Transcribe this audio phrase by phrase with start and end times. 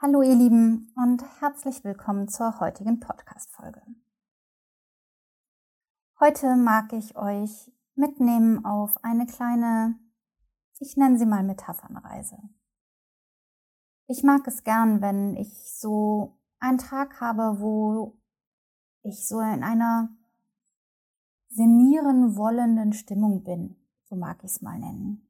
[0.00, 3.82] Hallo ihr Lieben und herzlich willkommen zur heutigen Podcast-Folge.
[6.20, 9.98] Heute mag ich euch mitnehmen auf eine kleine,
[10.78, 12.38] ich nenne sie mal Metaphernreise.
[14.06, 18.16] Ich mag es gern, wenn ich so einen Tag habe, wo
[19.02, 20.10] ich so in einer
[21.48, 23.74] senieren wollenden Stimmung bin,
[24.04, 25.28] so mag ich es mal nennen.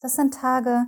[0.00, 0.86] Das sind Tage,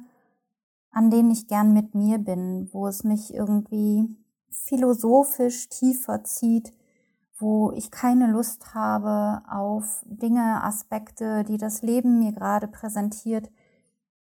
[0.90, 4.16] an denen ich gern mit mir bin, wo es mich irgendwie
[4.50, 6.72] philosophisch tiefer zieht,
[7.38, 13.50] wo ich keine Lust habe auf Dinge, Aspekte, die das Leben mir gerade präsentiert,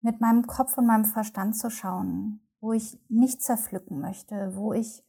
[0.00, 5.04] mit meinem Kopf und meinem Verstand zu schauen, wo ich nicht zerpflücken möchte, wo ich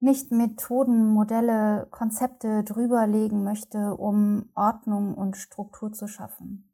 [0.00, 6.70] nicht Methoden, Modelle, Konzepte drüberlegen möchte, um Ordnung und Struktur zu schaffen.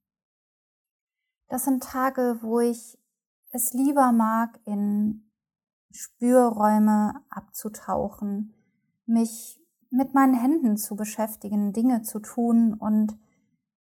[1.49, 3.00] Das sind Tage, wo ich
[3.51, 5.31] es lieber mag, in
[5.91, 8.55] Spürräume abzutauchen,
[9.07, 13.19] mich mit meinen Händen zu beschäftigen, Dinge zu tun und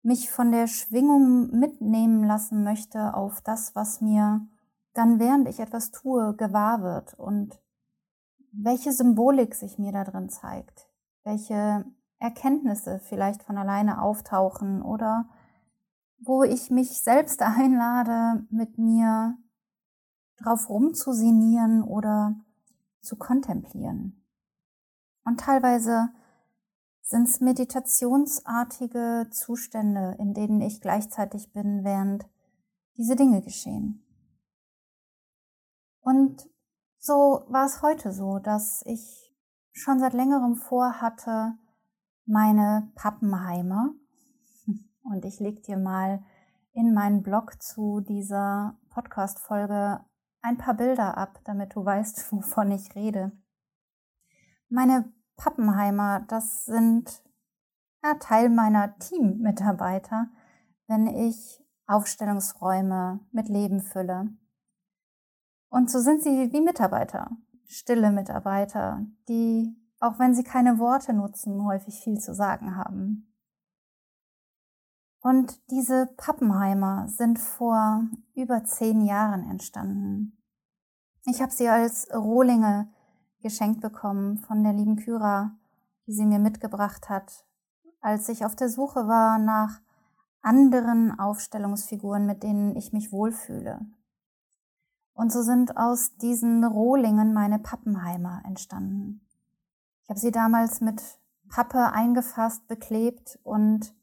[0.02, 4.48] mich von der Schwingung mitnehmen lassen möchte auf das, was mir
[4.94, 7.60] dann während ich etwas tue, gewahr wird und
[8.52, 10.90] welche Symbolik sich mir da drin zeigt,
[11.24, 11.86] welche
[12.18, 15.30] Erkenntnisse vielleicht von alleine auftauchen oder
[16.20, 19.38] wo ich mich selbst einlade, mit mir
[20.42, 22.36] drauf rumzusinieren oder
[23.02, 24.26] zu kontemplieren.
[25.26, 26.10] Und teilweise
[27.02, 32.28] sind es meditationsartige Zustände, in denen ich gleichzeitig bin, während
[32.98, 34.06] diese Dinge geschehen.
[36.02, 36.50] Und
[37.00, 39.34] so war es heute so, dass ich
[39.72, 41.58] schon seit längerem vorhatte,
[42.26, 43.94] meine Pappenheimer,
[45.04, 46.24] und ich leg dir mal
[46.74, 50.06] in meinen Blog zu dieser Podcast-Folge
[50.42, 53.32] ein paar Bilder ab, damit du weißt, wovon ich rede.
[54.70, 57.24] Meine Pappenheimer, das sind
[58.04, 60.28] ja, Teil meiner Teammitarbeiter,
[60.88, 64.30] wenn ich Aufstellungsräume mit Leben fülle.
[65.70, 67.32] Und so sind sie wie Mitarbeiter,
[67.66, 73.29] stille Mitarbeiter, die, auch wenn sie keine Worte nutzen, häufig viel zu sagen haben.
[75.22, 78.04] Und diese Pappenheimer sind vor
[78.36, 80.38] über zehn Jahren entstanden.
[81.26, 82.90] Ich habe sie als Rohlinge
[83.42, 85.58] geschenkt bekommen von der lieben Kyra,
[86.08, 87.46] die sie mir mitgebracht hat,
[88.02, 89.82] als ich auf der Suche war nach
[90.42, 93.82] anderen Aufstellungsfiguren, mit denen ich mich wohlfühle.
[95.14, 99.28] Und so sind aus diesen Rohlingen meine Pappenheimer entstanden.
[100.04, 101.02] Ich habe sie damals mit
[101.50, 103.94] Pappe eingefasst, beklebt und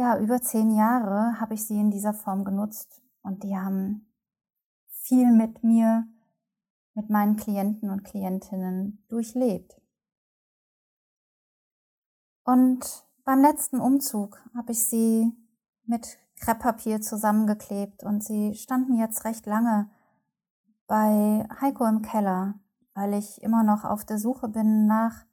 [0.00, 4.10] ja, über zehn Jahre habe ich sie in dieser Form genutzt und die haben
[4.88, 6.08] viel mit mir,
[6.94, 9.78] mit meinen Klienten und Klientinnen durchlebt.
[12.44, 15.30] Und beim letzten Umzug habe ich sie
[15.84, 19.90] mit Krepppapier zusammengeklebt und sie standen jetzt recht lange
[20.86, 22.54] bei Heiko im Keller,
[22.94, 25.26] weil ich immer noch auf der Suche bin nach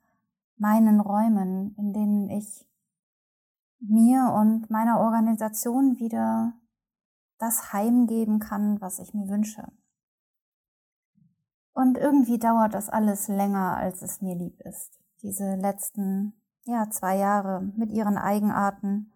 [0.58, 2.67] meinen Räumen, in denen ich
[3.80, 6.54] mir und meiner Organisation wieder
[7.38, 9.72] das Heim geben kann, was ich mir wünsche.
[11.74, 15.00] Und irgendwie dauert das alles länger, als es mir lieb ist.
[15.22, 16.34] Diese letzten,
[16.66, 19.14] ja, zwei Jahre mit ihren Eigenarten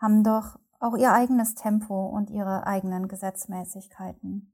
[0.00, 4.52] haben doch auch ihr eigenes Tempo und ihre eigenen Gesetzmäßigkeiten.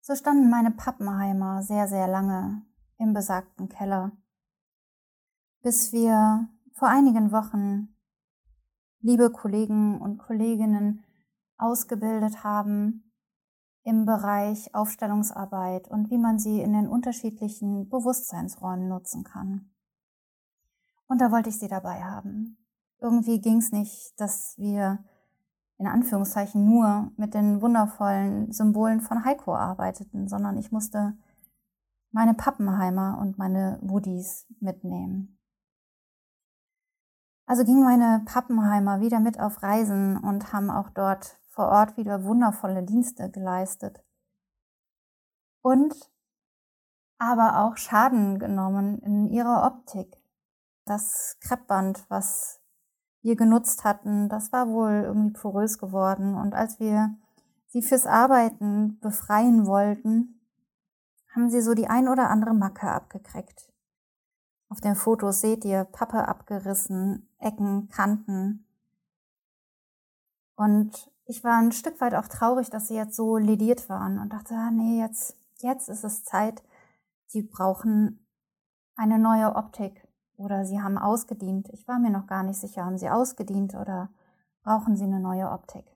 [0.00, 2.62] So standen meine Pappenheimer sehr, sehr lange
[2.98, 4.12] im besagten Keller,
[5.62, 7.91] bis wir vor einigen Wochen
[9.02, 11.04] liebe Kollegen und Kolleginnen
[11.58, 13.12] ausgebildet haben
[13.84, 19.70] im Bereich Aufstellungsarbeit und wie man sie in den unterschiedlichen Bewusstseinsräumen nutzen kann.
[21.08, 22.56] Und da wollte ich sie dabei haben.
[23.00, 25.04] Irgendwie ging es nicht, dass wir
[25.78, 31.18] in Anführungszeichen nur mit den wundervollen Symbolen von Heiko arbeiteten, sondern ich musste
[32.12, 35.38] meine Pappenheimer und meine Woodies mitnehmen.
[37.46, 42.24] Also gingen meine Pappenheimer wieder mit auf Reisen und haben auch dort vor Ort wieder
[42.24, 44.02] wundervolle Dienste geleistet.
[45.60, 45.94] Und
[47.18, 50.20] aber auch Schaden genommen in ihrer Optik.
[50.84, 52.60] Das Kreppband, was
[53.22, 56.34] wir genutzt hatten, das war wohl irgendwie porös geworden.
[56.34, 57.16] Und als wir
[57.68, 60.40] sie fürs Arbeiten befreien wollten,
[61.32, 63.72] haben sie so die ein oder andere Macke abgekriegt.
[64.68, 68.66] Auf den Fotos seht ihr Pappe abgerissen, Ecken, Kanten.
[70.56, 74.32] Und ich war ein Stück weit auch traurig, dass sie jetzt so lediert waren und
[74.32, 76.62] dachte, ah, nee, jetzt jetzt ist es Zeit,
[77.26, 78.26] sie brauchen
[78.94, 80.06] eine neue Optik
[80.36, 81.68] oder sie haben ausgedient.
[81.72, 84.10] Ich war mir noch gar nicht sicher, haben sie ausgedient oder
[84.62, 85.86] brauchen sie eine neue Optik.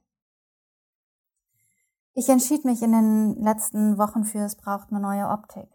[2.15, 5.69] Ich entschied mich in den letzten Wochen für, es braucht eine neue Optik.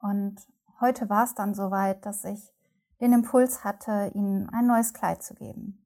[0.00, 0.36] Und
[0.80, 2.52] heute war es dann soweit, dass ich
[3.00, 5.84] den Impuls hatte, ihnen ein neues Kleid zu geben.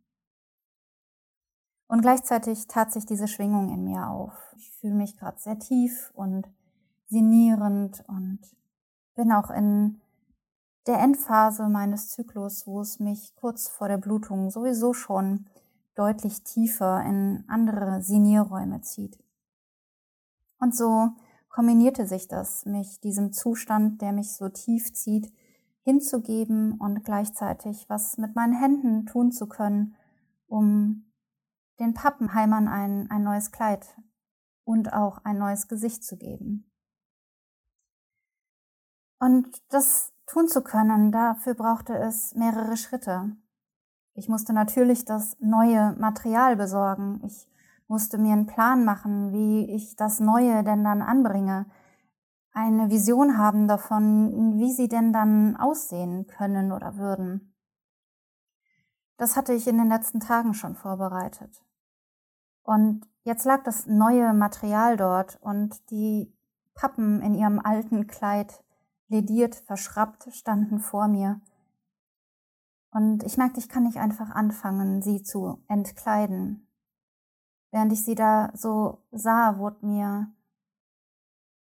[1.88, 4.34] Und gleichzeitig tat sich diese Schwingung in mir auf.
[4.56, 6.46] Ich fühle mich gerade sehr tief und
[7.06, 8.40] sinnierend und
[9.14, 10.00] bin auch in
[10.86, 15.46] der Endphase meines Zyklus, wo es mich kurz vor der Blutung sowieso schon
[15.94, 19.18] deutlich tiefer in andere Sinierräume zieht.
[20.60, 21.10] Und so
[21.48, 25.32] kombinierte sich das, mich diesem Zustand, der mich so tief zieht,
[25.88, 29.96] hinzugeben und gleichzeitig was mit meinen Händen tun zu können,
[30.46, 31.10] um
[31.80, 33.96] den Pappenheimern ein, ein neues Kleid
[34.64, 36.70] und auch ein neues Gesicht zu geben.
[39.18, 43.34] Und das tun zu können, dafür brauchte es mehrere Schritte.
[44.12, 47.22] Ich musste natürlich das neue Material besorgen.
[47.24, 47.48] Ich
[47.86, 51.64] musste mir einen Plan machen, wie ich das Neue denn dann anbringe.
[52.60, 57.54] Eine Vision haben davon, wie sie denn dann aussehen können oder würden.
[59.16, 61.64] Das hatte ich in den letzten Tagen schon vorbereitet.
[62.64, 66.36] Und jetzt lag das neue Material dort und die
[66.74, 68.64] Pappen in ihrem alten Kleid,
[69.06, 71.40] lediert, verschrappt, standen vor mir.
[72.90, 76.66] Und ich merkte, ich kann nicht einfach anfangen, sie zu entkleiden.
[77.70, 80.32] Während ich sie da so sah, wurde mir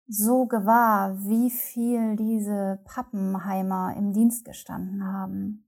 [0.07, 5.67] so gewahr, wie viel diese Pappenheimer im Dienst gestanden haben.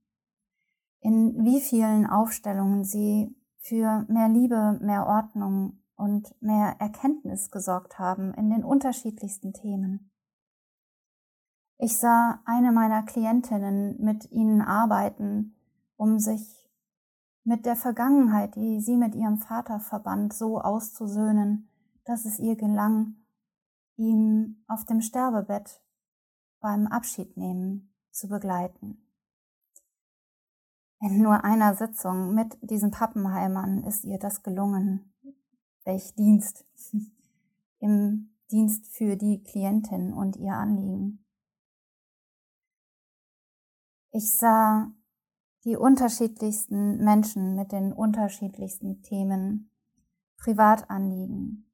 [1.00, 8.32] In wie vielen Aufstellungen sie für mehr Liebe, mehr Ordnung und mehr Erkenntnis gesorgt haben
[8.34, 10.10] in den unterschiedlichsten Themen.
[11.76, 15.56] Ich sah eine meiner Klientinnen mit ihnen arbeiten,
[15.96, 16.68] um sich
[17.44, 21.68] mit der Vergangenheit, die sie mit ihrem Vater verband, so auszusöhnen,
[22.04, 23.16] dass es ihr gelang,
[24.00, 25.82] ihm auf dem Sterbebett
[26.60, 29.06] beim Abschiednehmen zu begleiten.
[31.00, 35.12] In nur einer Sitzung mit diesen Pappenheimern ist ihr das gelungen.
[35.84, 36.66] Welch Dienst
[37.78, 41.24] im Dienst für die Klientin und ihr Anliegen.
[44.12, 44.90] Ich sah
[45.64, 49.70] die unterschiedlichsten Menschen mit den unterschiedlichsten Themen,
[50.38, 51.69] Privatanliegen,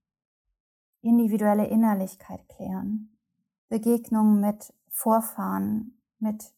[1.07, 3.17] individuelle Innerlichkeit klären,
[3.69, 6.53] Begegnungen mit Vorfahren, mit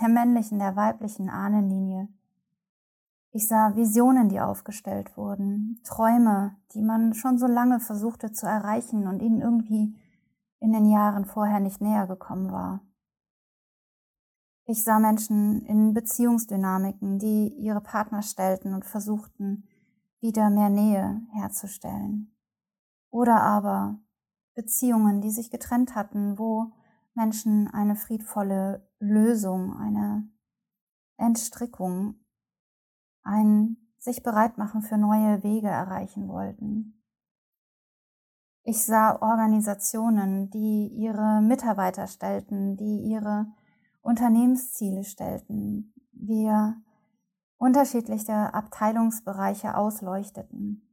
[0.00, 2.08] der männlichen, der weiblichen Ahnenlinie.
[3.32, 9.06] Ich sah Visionen, die aufgestellt wurden, Träume, die man schon so lange versuchte zu erreichen
[9.06, 9.96] und ihnen irgendwie
[10.58, 12.80] in den Jahren vorher nicht näher gekommen war.
[14.66, 19.64] Ich sah Menschen in Beziehungsdynamiken, die ihre Partner stellten und versuchten,
[20.20, 22.30] wieder mehr Nähe herzustellen.
[23.10, 23.98] Oder aber
[24.54, 26.72] Beziehungen, die sich getrennt hatten, wo
[27.14, 30.28] Menschen eine friedvolle Lösung, eine
[31.16, 32.14] Entstrickung,
[33.22, 37.02] ein sich bereit machen für neue Wege erreichen wollten.
[38.62, 43.46] Ich sah Organisationen, die ihre Mitarbeiter stellten, die ihre
[44.00, 46.80] Unternehmensziele stellten, wir
[47.56, 50.89] unterschiedliche Abteilungsbereiche ausleuchteten.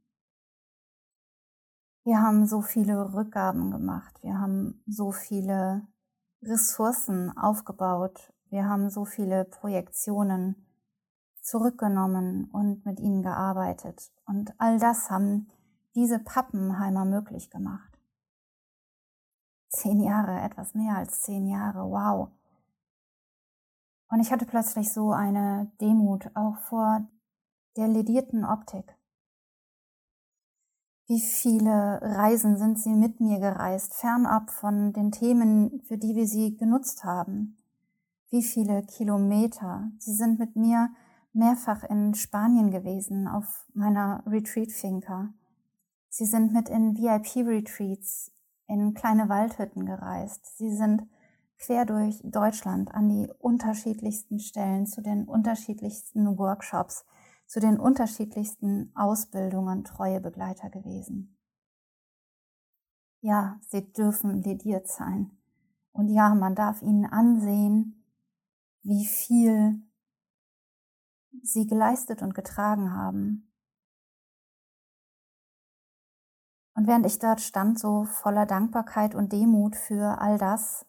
[2.08, 5.86] Wir haben so viele Rückgaben gemacht, wir haben so viele
[6.42, 8.32] Ressourcen aufgebaut.
[8.48, 10.66] Wir haben so viele Projektionen
[11.42, 14.10] zurückgenommen und mit ihnen gearbeitet.
[14.24, 15.48] Und all das haben
[15.94, 18.00] diese Pappenheimer möglich gemacht.
[19.68, 22.30] Zehn Jahre, etwas mehr als zehn Jahre, wow.
[24.08, 27.06] Und ich hatte plötzlich so eine Demut auch vor
[27.76, 28.97] der ledierten Optik.
[31.10, 36.26] Wie viele Reisen sind Sie mit mir gereist, fernab von den Themen, für die wir
[36.26, 37.56] Sie genutzt haben?
[38.28, 39.90] Wie viele Kilometer?
[39.98, 40.90] Sie sind mit mir
[41.32, 45.32] mehrfach in Spanien gewesen, auf meiner Retreat-Finca.
[46.10, 48.30] Sie sind mit in VIP-Retreats
[48.66, 50.58] in kleine Waldhütten gereist.
[50.58, 51.04] Sie sind
[51.56, 57.06] quer durch Deutschland an die unterschiedlichsten Stellen zu den unterschiedlichsten Workshops
[57.48, 61.36] zu den unterschiedlichsten Ausbildungen treue Begleiter gewesen.
[63.20, 65.36] Ja, sie dürfen lediert sein.
[65.92, 68.04] Und ja, man darf ihnen ansehen,
[68.82, 69.82] wie viel
[71.42, 73.50] sie geleistet und getragen haben.
[76.74, 80.86] Und während ich dort stand, so voller Dankbarkeit und Demut für all das,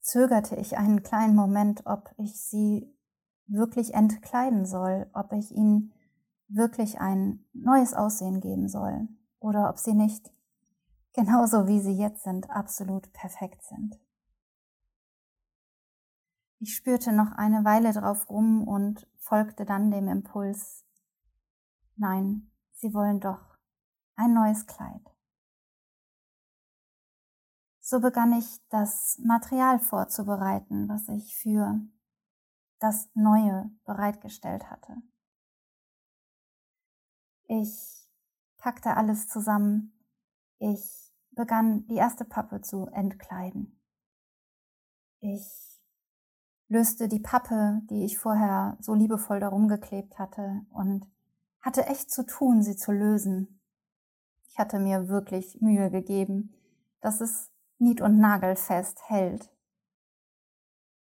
[0.00, 2.97] zögerte ich einen kleinen Moment, ob ich sie
[3.48, 5.92] wirklich entkleiden soll, ob ich ihnen
[6.48, 9.08] wirklich ein neues Aussehen geben soll
[9.40, 10.30] oder ob sie nicht
[11.14, 13.98] genauso wie sie jetzt sind, absolut perfekt sind.
[16.60, 20.84] Ich spürte noch eine Weile drauf rum und folgte dann dem Impuls,
[21.96, 23.58] nein, sie wollen doch
[24.16, 25.02] ein neues Kleid.
[27.80, 31.80] So begann ich das Material vorzubereiten, was ich für
[32.78, 34.96] das Neue bereitgestellt hatte.
[37.46, 38.06] Ich
[38.58, 39.92] packte alles zusammen.
[40.58, 43.80] Ich begann die erste Pappe zu entkleiden.
[45.20, 45.78] Ich
[46.68, 51.06] löste die Pappe, die ich vorher so liebevoll darum geklebt hatte und
[51.60, 53.60] hatte echt zu tun, sie zu lösen.
[54.48, 56.54] Ich hatte mir wirklich Mühe gegeben,
[57.00, 59.50] dass es nied- und nagelfest hält.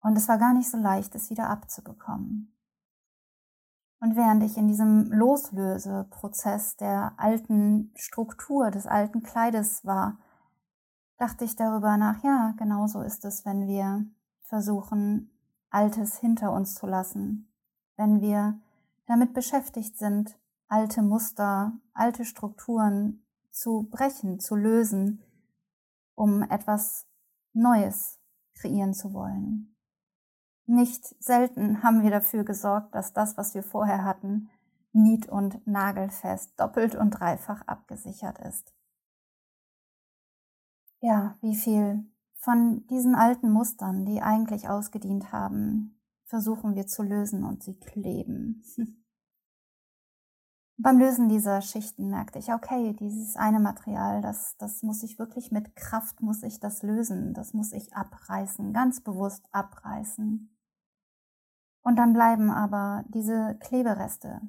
[0.02, 2.56] Und es war gar nicht so leicht, es wieder abzubekommen.
[4.00, 10.18] Und während ich in diesem Loslöseprozess der alten Struktur, des alten Kleides war,
[11.18, 14.06] dachte ich darüber nach, ja, genauso ist es, wenn wir
[14.42, 15.30] versuchen,
[15.70, 17.50] Altes hinter uns zu lassen,
[17.96, 18.60] wenn wir
[19.06, 25.22] damit beschäftigt sind, alte Muster, alte Strukturen zu brechen, zu lösen,
[26.16, 27.06] um etwas
[27.54, 28.20] Neues
[28.54, 29.71] kreieren zu wollen.
[30.66, 34.50] Nicht selten haben wir dafür gesorgt, dass das, was wir vorher hatten,
[34.94, 38.74] nied- und nagelfest, doppelt und dreifach abgesichert ist.
[41.00, 47.44] Ja, wie viel von diesen alten Mustern, die eigentlich ausgedient haben, versuchen wir zu lösen
[47.44, 48.64] und sie kleben.
[50.84, 55.52] Beim Lösen dieser Schichten merkte ich, okay, dieses eine Material, das, das muss ich wirklich
[55.52, 60.50] mit Kraft, muss ich das lösen, das muss ich abreißen, ganz bewusst abreißen.
[61.84, 64.42] Und dann bleiben aber diese Klebereste,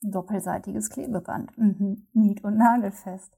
[0.00, 3.36] doppelseitiges Klebeband, mhm, nied- und nagelfest.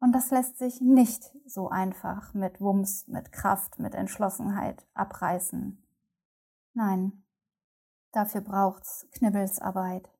[0.00, 5.82] Und das lässt sich nicht so einfach mit Wumms, mit Kraft, mit Entschlossenheit abreißen.
[6.74, 7.24] Nein,
[8.12, 10.13] dafür braucht's Knibbelsarbeit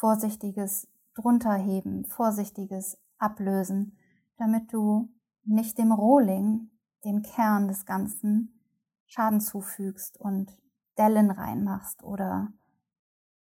[0.00, 3.98] vorsichtiges drunterheben, vorsichtiges ablösen,
[4.38, 5.12] damit du
[5.44, 6.70] nicht dem Rohling,
[7.04, 8.62] dem Kern des Ganzen,
[9.06, 10.56] Schaden zufügst und
[10.96, 12.52] Dellen reinmachst oder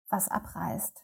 [0.10, 1.04] was abreißt.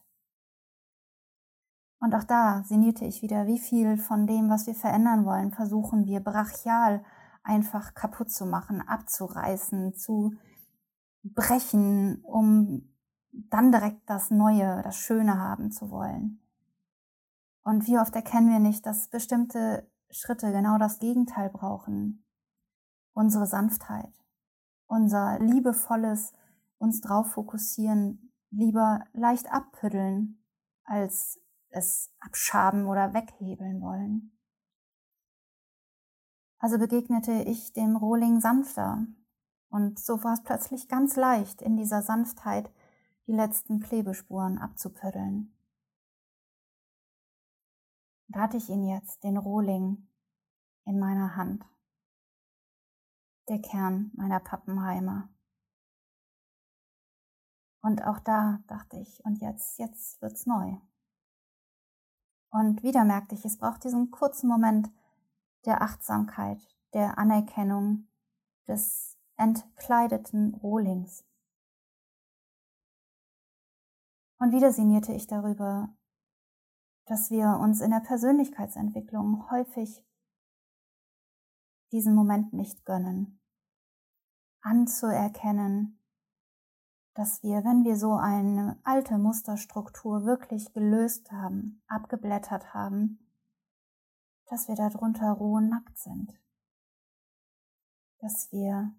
[1.99, 6.05] Und auch da sinnierte ich wieder, wie viel von dem, was wir verändern wollen, versuchen
[6.05, 7.03] wir brachial
[7.41, 10.33] einfach kaputt zu machen, abzureißen, zu
[11.23, 12.93] brechen, um
[13.31, 16.39] dann direkt das Neue, das Schöne haben zu wollen.
[17.63, 22.25] Und wie oft erkennen wir nicht, dass bestimmte Schritte genau das Gegenteil brauchen.
[23.13, 24.13] Unsere Sanftheit,
[24.87, 26.33] unser liebevolles
[26.77, 30.43] uns drauf fokussieren, lieber leicht abpüddeln,
[30.83, 34.31] als es abschaben oder weghebeln wollen.
[36.57, 39.05] Also begegnete ich dem Rohling sanfter
[39.69, 42.71] und so war es plötzlich ganz leicht, in dieser Sanftheit
[43.29, 45.55] die letzten Klebespuren abzupöddeln.
[48.27, 50.07] Da hatte ich ihn jetzt, den Rohling,
[50.85, 51.63] in meiner Hand.
[53.47, 55.29] Der Kern meiner Pappenheimer.
[57.81, 60.77] Und auch da dachte ich, und jetzt, jetzt wird's neu.
[62.49, 64.89] Und wieder merkte ich, es braucht diesen kurzen Moment
[65.65, 68.07] der Achtsamkeit, der Anerkennung
[68.67, 71.28] des entkleideten Rohlings.
[74.39, 75.93] Und wieder sinnierte ich darüber,
[77.05, 80.05] dass wir uns in der Persönlichkeitsentwicklung häufig
[81.91, 83.41] diesen Moment nicht gönnen,
[84.61, 85.99] anzuerkennen,
[87.15, 93.19] dass wir, wenn wir so eine alte Musterstruktur wirklich gelöst haben, abgeblättert haben,
[94.45, 96.39] dass wir darunter roh nackt sind,
[98.19, 98.95] dass wir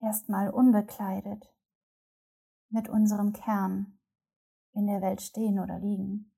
[0.00, 1.54] erstmal unbekleidet
[2.70, 3.99] mit unserem Kern
[4.72, 6.32] in der Welt stehen oder liegen.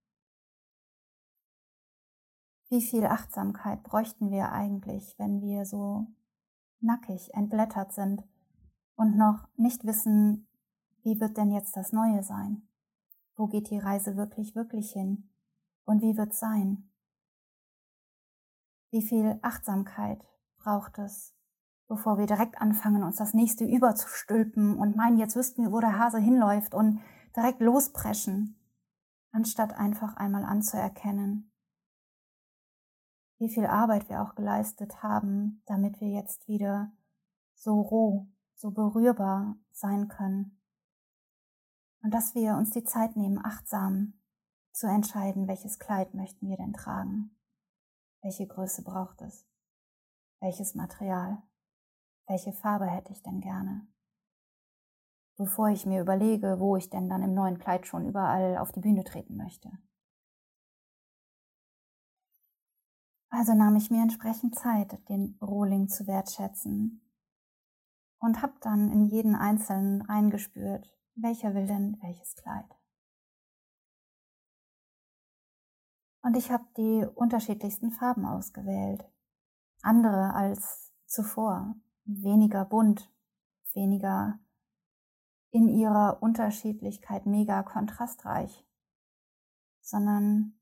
[2.69, 6.07] Wie viel Achtsamkeit bräuchten wir eigentlich, wenn wir so
[6.81, 8.25] nackig entblättert sind
[8.97, 10.49] und noch nicht wissen,
[11.03, 12.67] wie wird denn jetzt das Neue sein?
[13.37, 15.29] Wo geht die Reise wirklich, wirklich hin?
[15.85, 16.91] Und wie wird sein?
[18.91, 20.25] Wie viel Achtsamkeit
[20.59, 21.35] braucht es,
[21.89, 25.99] bevor wir direkt anfangen, uns das nächste überzustülpen und meinen, jetzt wüssten wir, wo der
[25.99, 27.01] Hase hinläuft und
[27.37, 28.59] direkt lospreschen,
[29.33, 31.53] anstatt einfach einmal anzuerkennen,
[33.39, 36.93] wie viel Arbeit wir auch geleistet haben, damit wir jetzt wieder
[37.55, 40.61] so roh, so berührbar sein können.
[42.03, 44.15] Und dass wir uns die Zeit nehmen, achtsam
[44.73, 47.37] zu entscheiden, welches Kleid möchten wir denn tragen,
[48.23, 49.47] welche Größe braucht es,
[50.41, 51.43] welches Material,
[52.27, 53.87] welche Farbe hätte ich denn gerne,
[55.45, 58.81] bevor ich mir überlege, wo ich denn dann im neuen Kleid schon überall auf die
[58.81, 59.71] Bühne treten möchte.
[63.29, 67.01] Also nahm ich mir entsprechend Zeit, den Rohling zu wertschätzen
[68.21, 72.79] und habe dann in jeden Einzelnen reingespürt, welcher will denn welches Kleid.
[76.23, 79.05] Und ich habe die unterschiedlichsten Farben ausgewählt,
[79.83, 83.11] andere als zuvor, weniger bunt,
[83.73, 84.39] weniger
[85.53, 88.67] in ihrer Unterschiedlichkeit mega kontrastreich,
[89.81, 90.59] sondern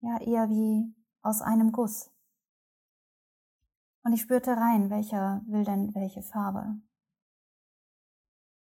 [0.00, 2.10] ja eher wie aus einem Guss.
[4.02, 6.76] Und ich spürte rein, welcher will denn welche Farbe.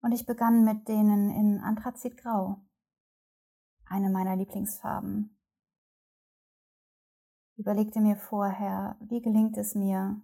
[0.03, 2.61] Und ich begann mit denen in Anthrazitgrau,
[3.87, 5.39] eine meiner Lieblingsfarben.
[7.57, 10.21] Überlegte mir vorher, wie gelingt es mir,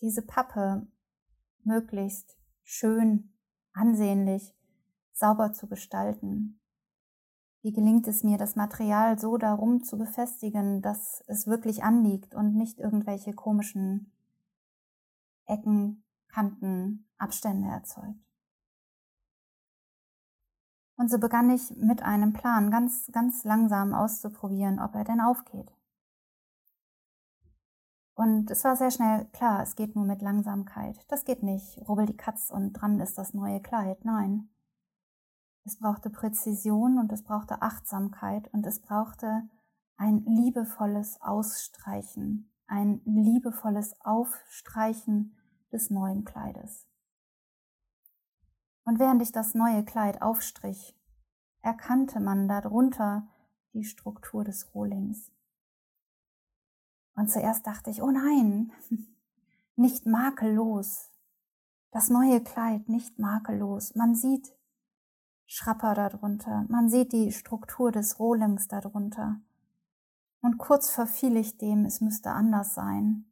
[0.00, 0.86] diese Pappe
[1.64, 3.31] möglichst schön,
[3.72, 4.54] ansehnlich,
[5.12, 6.60] sauber zu gestalten,
[7.62, 12.56] wie gelingt es mir, das Material so darum zu befestigen, dass es wirklich anliegt und
[12.56, 14.12] nicht irgendwelche komischen
[15.46, 18.18] Ecken, Kanten, Abstände erzeugt?
[20.96, 25.72] Und so begann ich mit einem Plan ganz, ganz langsam auszuprobieren, ob er denn aufgeht.
[28.14, 30.98] Und es war sehr schnell klar, es geht nur mit Langsamkeit.
[31.08, 31.78] Das geht nicht.
[31.88, 34.04] Rubbel die Katz und dran ist das neue Kleid.
[34.04, 34.50] Nein.
[35.64, 39.48] Es brauchte Präzision und es brauchte Achtsamkeit und es brauchte
[39.96, 45.36] ein liebevolles Ausstreichen, ein liebevolles Aufstreichen
[45.70, 46.88] des neuen Kleides.
[48.84, 50.98] Und während ich das neue Kleid aufstrich,
[51.62, 53.28] erkannte man darunter
[53.72, 55.30] die Struktur des Rohlings.
[57.14, 58.72] Und zuerst dachte ich, oh nein,
[59.76, 61.10] nicht makellos.
[61.90, 63.94] Das neue Kleid nicht makellos.
[63.94, 64.54] Man sieht
[65.46, 66.64] Schrapper darunter.
[66.68, 69.40] Man sieht die Struktur des Rohlings darunter.
[70.40, 73.26] Und kurz verfiel ich dem, es müsste anders sein,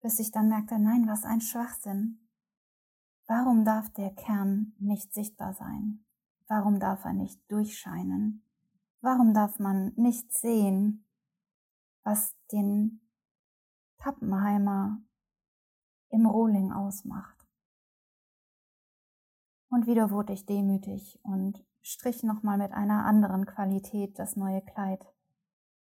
[0.00, 2.20] bis ich dann merkte, nein, was ein Schwachsinn.
[3.26, 6.04] Warum darf der Kern nicht sichtbar sein?
[6.46, 8.42] Warum darf er nicht durchscheinen?
[9.00, 11.04] Warum darf man nicht sehen,
[12.08, 13.02] was den
[13.98, 15.02] Pappenheimer
[16.08, 17.46] im Rohling ausmacht?
[19.70, 25.04] Und wieder wurde ich demütig und strich nochmal mit einer anderen Qualität das neue Kleid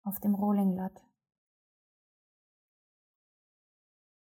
[0.01, 1.05] auf dem Rohlingblatt.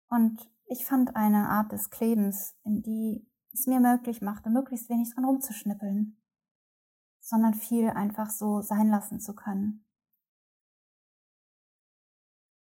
[0.08, 5.14] Und ich fand eine Art des Klebens, in die es mir möglich machte, möglichst wenig
[5.14, 6.18] dran rumzuschnippeln,
[7.20, 9.83] sondern viel einfach so sein lassen zu können.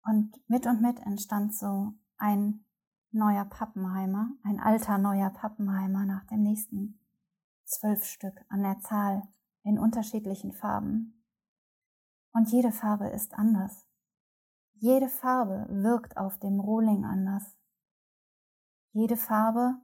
[0.09, 2.65] Und mit und mit entstand so ein
[3.11, 6.99] neuer Pappenheimer, ein alter neuer Pappenheimer nach dem nächsten.
[7.67, 9.29] Zwölf Stück an der Zahl
[9.65, 11.23] in unterschiedlichen Farben.
[12.33, 13.87] Und jede Farbe ist anders.
[14.77, 17.45] Jede Farbe wirkt auf dem Rohling anders.
[18.93, 19.75] Jede Farbe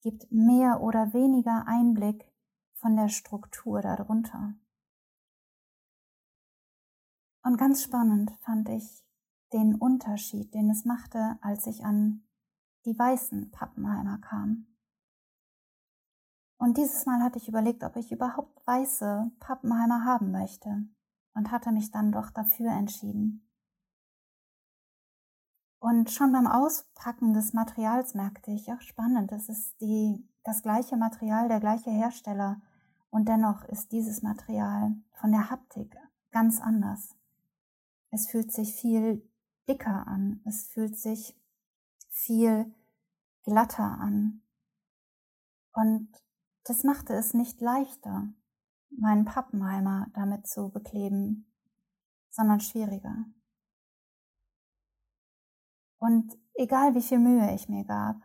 [0.00, 2.32] gibt mehr oder weniger Einblick
[2.72, 4.54] von der Struktur darunter.
[7.42, 9.05] Und ganz spannend fand ich
[9.56, 12.22] den Unterschied, den es machte, als ich an
[12.84, 14.66] die weißen Pappenheimer kamen.
[16.58, 20.86] Und dieses Mal hatte ich überlegt, ob ich überhaupt weiße Pappenheimer haben möchte
[21.34, 23.48] und hatte mich dann doch dafür entschieden.
[25.78, 30.96] Und schon beim Auspacken des Materials merkte ich, ach spannend, das ist die, das gleiche
[30.96, 32.60] Material, der gleiche Hersteller
[33.08, 35.96] und dennoch ist dieses Material von der Haptik
[36.30, 37.16] ganz anders.
[38.10, 39.26] Es fühlt sich viel
[39.68, 41.38] dicker an, es fühlt sich
[42.10, 42.74] viel
[43.44, 44.42] glatter an.
[45.72, 46.08] Und
[46.64, 48.28] das machte es nicht leichter,
[48.90, 51.52] meinen Pappenheimer damit zu bekleben,
[52.30, 53.26] sondern schwieriger.
[55.98, 58.16] Und egal wie viel Mühe ich mir gab,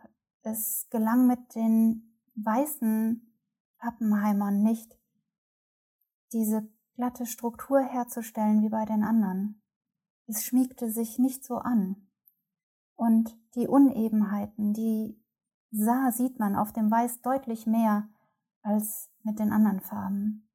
[0.42, 3.34] es gelang mit den weißen
[3.78, 4.98] Pappenheimern nicht,
[6.32, 9.61] diese glatte Struktur herzustellen wie bei den anderen.
[10.26, 12.08] Es schmiegte sich nicht so an.
[12.96, 15.20] Und die Unebenheiten, die
[15.70, 18.08] sah, sieht man auf dem Weiß deutlich mehr
[18.62, 20.48] als mit den anderen Farben.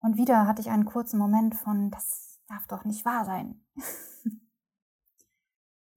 [0.00, 3.64] Und wieder hatte ich einen kurzen Moment von, das, darf doch nicht wahr sein.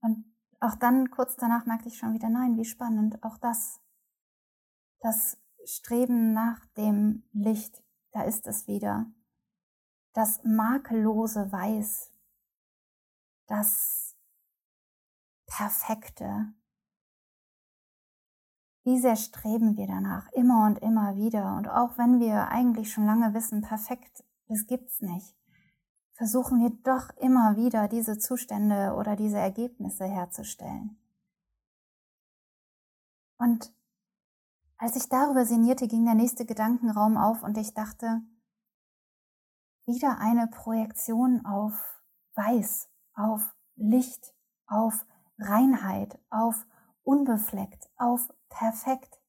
[0.00, 0.24] und
[0.60, 3.80] auch dann kurz danach merkte ich schon wieder, nein, wie spannend, auch das,
[5.00, 9.06] das Streben nach dem Licht, da ist es wieder.
[10.16, 12.10] Das makellose Weiß,
[13.48, 14.16] das
[15.46, 16.54] Perfekte.
[18.84, 21.54] Wie sehr streben wir danach, immer und immer wieder.
[21.58, 25.36] Und auch wenn wir eigentlich schon lange wissen, perfekt, das gibt's nicht,
[26.14, 30.96] versuchen wir doch immer wieder diese Zustände oder diese Ergebnisse herzustellen.
[33.36, 33.70] Und
[34.78, 38.22] als ich darüber sinnierte, ging der nächste Gedankenraum auf und ich dachte,
[39.86, 42.02] wieder eine Projektion auf
[42.34, 44.34] Weiß, auf Licht,
[44.66, 45.06] auf
[45.38, 46.66] Reinheit, auf
[47.02, 49.20] unbefleckt, auf perfekt.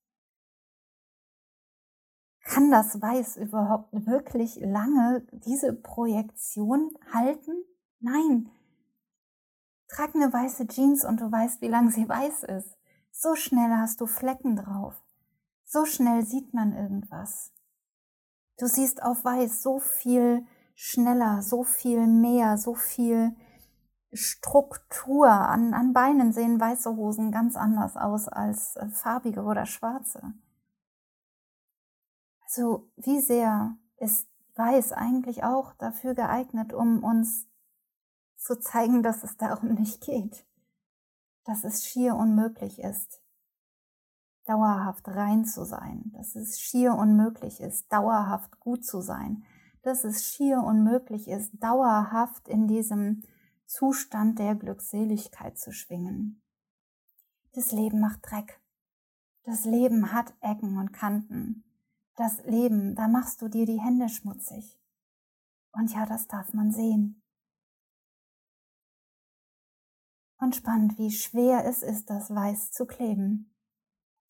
[2.42, 7.64] Kann das Weiß überhaupt wirklich lange diese Projektion halten?
[8.00, 8.50] Nein.
[9.88, 12.78] Trag eine weiße Jeans und du weißt, wie lang sie weiß ist.
[13.12, 14.96] So schnell hast du Flecken drauf.
[15.66, 17.52] So schnell sieht man irgendwas.
[18.58, 23.36] Du siehst auf Weiß so viel schneller, so viel mehr, so viel
[24.12, 25.30] Struktur.
[25.30, 30.34] An, an Beinen sehen weiße Hosen ganz anders aus als äh, farbige oder schwarze.
[32.46, 37.48] Also wie sehr ist Weiß eigentlich auch dafür geeignet, um uns
[38.38, 40.48] zu zeigen, dass es darum nicht geht,
[41.44, 43.22] dass es schier unmöglich ist,
[44.48, 49.44] dauerhaft rein zu sein, dass es schier unmöglich ist, dauerhaft gut zu sein,
[49.82, 53.24] dass es schier unmöglich ist, dauerhaft in diesem
[53.66, 56.42] Zustand der Glückseligkeit zu schwingen.
[57.54, 58.62] Das Leben macht Dreck.
[59.44, 61.64] Das Leben hat Ecken und Kanten
[62.18, 64.78] das Leben, da machst du dir die Hände schmutzig.
[65.72, 67.22] Und ja, das darf man sehen.
[70.40, 73.56] Und spannend, wie schwer es ist, das Weiß zu kleben.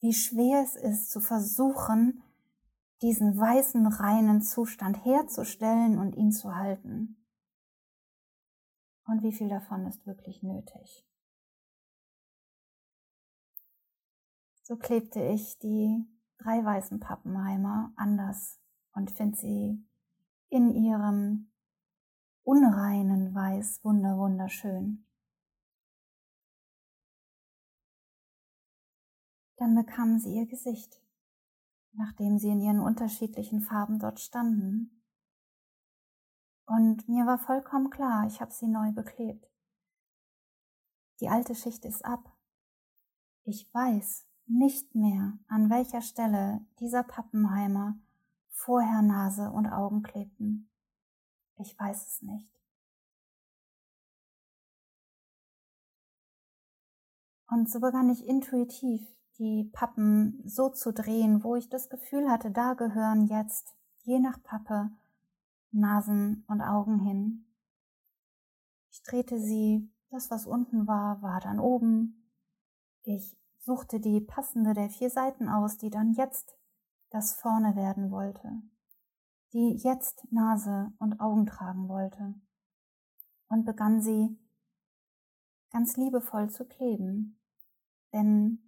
[0.08, 2.24] Wie schwer es ist, zu versuchen,
[3.02, 7.18] diesen weißen, reinen Zustand herzustellen und ihn zu halten.
[9.06, 11.06] Und wie viel davon ist wirklich nötig?
[14.64, 16.06] So klebte ich die
[16.38, 18.62] drei weißen Pappenheimer anders
[18.94, 19.86] und finde sie
[20.48, 21.52] in ihrem
[22.44, 25.06] unreinen Weiß wunder wunderschön.
[29.58, 31.02] Dann bekamen sie ihr Gesicht,
[31.94, 35.04] nachdem sie in ihren unterschiedlichen Farben dort standen.
[36.66, 39.50] Und mir war vollkommen klar, ich habe sie neu beklebt.
[41.20, 42.32] Die alte Schicht ist ab.
[43.44, 47.98] Ich weiß, nicht mehr, an welcher Stelle dieser Pappenheimer
[48.50, 50.70] vorher Nase und Augen klebten.
[51.58, 52.50] Ich weiß es nicht.
[57.50, 62.52] Und so begann ich intuitiv die Pappen so zu drehen, wo ich das Gefühl hatte,
[62.52, 64.90] da gehören jetzt, je nach Pappe,
[65.72, 67.46] Nasen und Augen hin.
[68.90, 72.32] Ich drehte sie, das was unten war, war dann oben.
[73.04, 76.58] Ich suchte die passende der vier Seiten aus, die dann jetzt
[77.10, 78.62] das vorne werden wollte,
[79.54, 82.34] die jetzt Nase und Augen tragen wollte,
[83.50, 84.38] und begann sie
[85.72, 87.40] ganz liebevoll zu kleben,
[88.14, 88.67] denn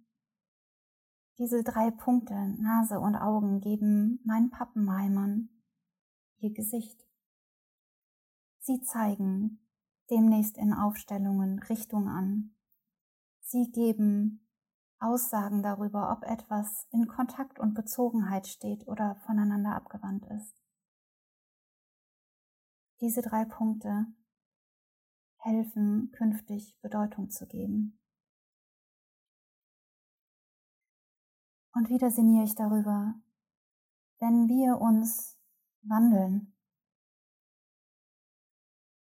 [1.40, 5.48] diese drei Punkte, Nase und Augen, geben meinen Pappenheimern
[6.38, 7.02] ihr Gesicht.
[8.58, 9.58] Sie zeigen
[10.10, 12.54] demnächst in Aufstellungen Richtung an.
[13.40, 14.46] Sie geben
[14.98, 20.54] Aussagen darüber, ob etwas in Kontakt und Bezogenheit steht oder voneinander abgewandt ist.
[23.00, 24.08] Diese drei Punkte
[25.38, 27.99] helfen, künftig Bedeutung zu geben.
[31.72, 33.14] Und wieder sinniere ich darüber,
[34.18, 35.38] wenn wir uns
[35.82, 36.52] wandeln.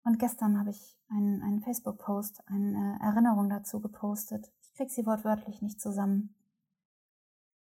[0.05, 5.81] Und gestern habe ich einen, einen Facebook-Post, eine Erinnerung dazu gepostet krieg sie wortwörtlich nicht
[5.81, 6.35] zusammen.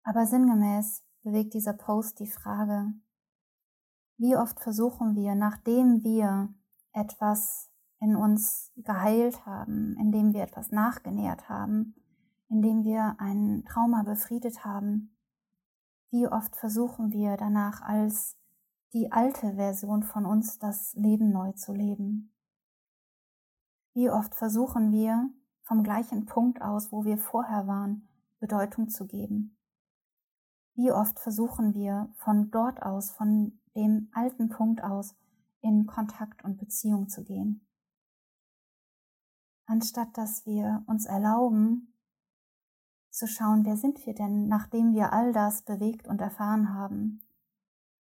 [0.04, 2.94] Aber sinngemäß bewegt dieser Post die Frage,
[4.18, 6.54] wie oft versuchen wir, nachdem wir
[6.94, 7.70] etwas
[8.00, 11.96] in uns geheilt haben, indem wir etwas nachgenährt haben,
[12.56, 15.18] indem wir ein Trauma befriedet haben,
[16.10, 18.38] wie oft versuchen wir danach als
[18.94, 22.34] die alte Version von uns das Leben neu zu leben?
[23.94, 25.30] Wie oft versuchen wir,
[25.64, 28.08] vom gleichen Punkt aus, wo wir vorher waren,
[28.40, 29.58] Bedeutung zu geben.
[30.76, 35.16] Wie oft versuchen wir von dort aus, von dem alten Punkt aus,
[35.62, 37.68] in Kontakt und Beziehung zu gehen.
[39.66, 41.95] Anstatt dass wir uns erlauben,
[43.16, 47.22] zu schauen, wer sind wir denn, nachdem wir all das bewegt und erfahren haben?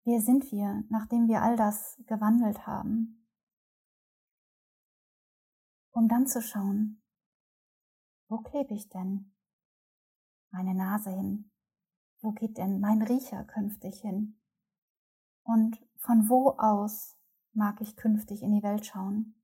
[0.03, 3.25] Wer sind wir, nachdem wir all das gewandelt haben?
[5.93, 7.01] Um dann zu schauen,
[8.29, 9.33] wo klebe ich denn
[10.51, 11.53] meine Nase hin?
[12.21, 14.41] Wo geht denn mein Riecher künftig hin?
[15.45, 17.17] Und von wo aus
[17.53, 19.41] mag ich künftig in die Welt schauen?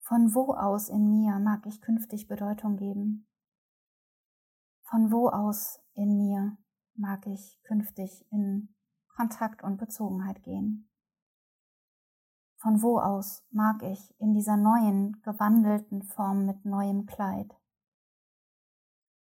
[0.00, 3.26] Von wo aus in mir mag ich künftig Bedeutung geben?
[4.92, 6.58] Von wo aus in mir
[6.96, 8.74] mag ich künftig in
[9.16, 10.90] Kontakt und Bezogenheit gehen?
[12.58, 17.58] Von wo aus mag ich in dieser neuen, gewandelten Form mit neuem Kleid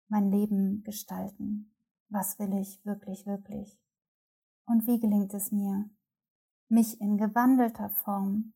[0.06, 1.74] mein Leben gestalten?
[2.08, 3.82] Was will ich wirklich, wirklich?
[4.64, 5.90] Und wie gelingt es mir,
[6.68, 8.52] mich in gewandelter Form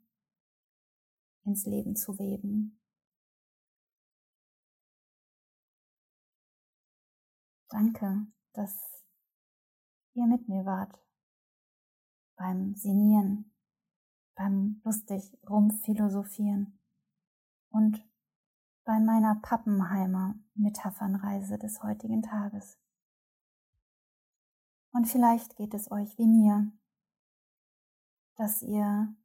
[1.43, 2.81] ins Leben zu weben?
[7.73, 9.03] Danke, dass
[10.13, 11.03] ihr mit mir wart
[12.37, 13.51] beim Sinieren,
[14.35, 16.79] beim lustig rumphilosophieren
[17.71, 18.07] und
[18.85, 22.79] bei meiner Pappenheimer Metaphernreise des heutigen Tages.
[24.93, 26.71] Und vielleicht geht es euch wie mir,
[28.37, 29.17] dass ihr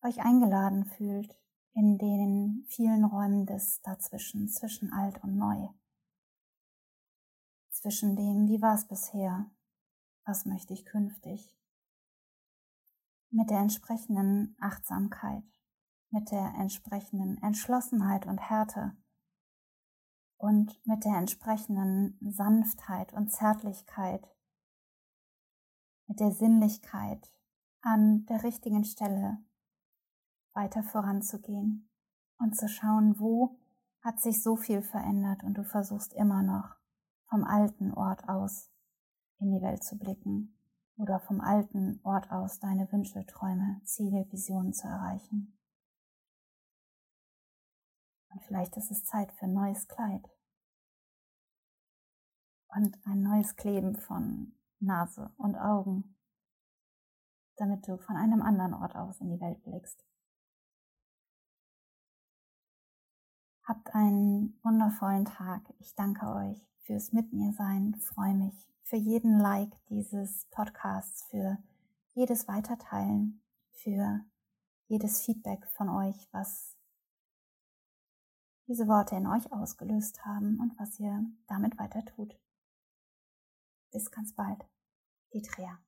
[0.00, 1.38] euch eingeladen fühlt
[1.74, 5.68] in den vielen Räumen des Dazwischen, zwischen alt und neu
[7.82, 9.50] zwischen dem, wie war es bisher,
[10.24, 11.58] was möchte ich künftig,
[13.30, 15.42] mit der entsprechenden Achtsamkeit,
[16.10, 18.96] mit der entsprechenden Entschlossenheit und Härte
[20.36, 24.28] und mit der entsprechenden Sanftheit und Zärtlichkeit,
[26.06, 27.34] mit der Sinnlichkeit
[27.80, 29.44] an der richtigen Stelle
[30.54, 31.90] weiter voranzugehen
[32.38, 33.58] und zu schauen, wo
[34.02, 36.81] hat sich so viel verändert und du versuchst immer noch
[37.32, 38.70] vom alten Ort aus
[39.38, 40.54] in die Welt zu blicken
[40.98, 45.58] oder vom alten Ort aus deine Wünsche, Träume, Ziele, Visionen zu erreichen.
[48.28, 50.28] Und vielleicht ist es Zeit für ein neues Kleid
[52.68, 56.14] und ein neues Kleben von Nase und Augen,
[57.56, 60.04] damit du von einem anderen Ort aus in die Welt blickst.
[63.62, 65.62] Habt einen wundervollen Tag.
[65.78, 67.94] Ich danke euch fürs Mit mir sein.
[67.96, 71.58] Freue mich für jeden Like dieses Podcasts, für
[72.14, 74.20] jedes Weiterteilen, für
[74.88, 76.76] jedes Feedback von euch, was
[78.66, 82.38] diese Worte in euch ausgelöst haben und was ihr damit weiter tut.
[83.90, 84.66] Bis ganz bald.
[85.32, 85.78] Die Trea.